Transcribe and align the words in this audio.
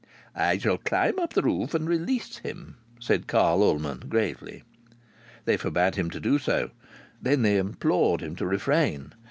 "I 0.33 0.57
shall 0.57 0.79
climb 0.79 1.19
up 1.19 1.33
the 1.33 1.43
roof 1.43 1.75
and 1.75 1.87
release 1.87 2.37
him," 2.37 2.77
said 2.99 3.27
Carl 3.27 3.61
Ullman, 3.61 4.05
gravely. 4.09 4.63
They 5.45 5.57
forbade 5.57 5.93
him 5.93 6.09
to 6.09 6.19
do 6.19 6.39
so. 6.39 6.71
Then 7.21 7.43
they 7.43 7.57
implored 7.59 8.21
him 8.21 8.35
to 8.37 8.47
refrain. 8.47 9.13